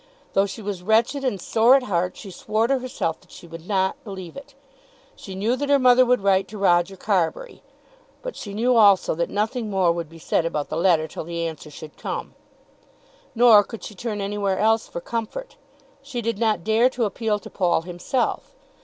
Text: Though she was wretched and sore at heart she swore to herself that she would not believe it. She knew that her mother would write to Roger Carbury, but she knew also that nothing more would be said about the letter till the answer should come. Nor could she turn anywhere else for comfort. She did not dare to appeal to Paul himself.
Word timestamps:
Though 0.33 0.47
she 0.47 0.63
was 0.63 0.81
wretched 0.81 1.23
and 1.23 1.39
sore 1.39 1.75
at 1.75 1.83
heart 1.83 2.17
she 2.17 2.31
swore 2.31 2.65
to 2.65 2.79
herself 2.79 3.21
that 3.21 3.29
she 3.29 3.45
would 3.45 3.67
not 3.67 4.03
believe 4.03 4.35
it. 4.35 4.55
She 5.15 5.35
knew 5.35 5.55
that 5.55 5.69
her 5.69 5.77
mother 5.77 6.03
would 6.07 6.21
write 6.21 6.47
to 6.47 6.57
Roger 6.57 6.97
Carbury, 6.97 7.61
but 8.23 8.35
she 8.35 8.55
knew 8.55 8.75
also 8.75 9.13
that 9.13 9.29
nothing 9.29 9.69
more 9.69 9.91
would 9.91 10.09
be 10.09 10.17
said 10.17 10.43
about 10.43 10.69
the 10.69 10.75
letter 10.75 11.07
till 11.07 11.23
the 11.23 11.45
answer 11.47 11.69
should 11.69 11.97
come. 11.97 12.33
Nor 13.35 13.63
could 13.63 13.83
she 13.83 13.93
turn 13.93 14.21
anywhere 14.21 14.57
else 14.57 14.87
for 14.87 15.01
comfort. 15.01 15.55
She 16.01 16.19
did 16.19 16.39
not 16.39 16.63
dare 16.63 16.89
to 16.89 17.05
appeal 17.05 17.37
to 17.37 17.51
Paul 17.51 17.83
himself. 17.83 18.55